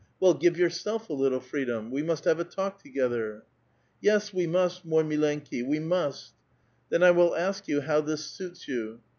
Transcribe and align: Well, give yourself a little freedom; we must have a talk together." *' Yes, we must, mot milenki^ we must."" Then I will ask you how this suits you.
Well, 0.19 0.33
give 0.33 0.57
yourself 0.57 1.11
a 1.11 1.13
little 1.13 1.39
freedom; 1.39 1.91
we 1.91 2.01
must 2.01 2.23
have 2.25 2.39
a 2.39 2.43
talk 2.43 2.81
together." 2.81 3.43
*' 3.71 4.01
Yes, 4.01 4.33
we 4.33 4.47
must, 4.47 4.83
mot 4.83 5.05
milenki^ 5.05 5.63
we 5.63 5.77
must."" 5.77 6.33
Then 6.89 7.03
I 7.03 7.11
will 7.11 7.35
ask 7.35 7.67
you 7.67 7.81
how 7.81 8.01
this 8.01 8.25
suits 8.25 8.67
you. 8.67 9.01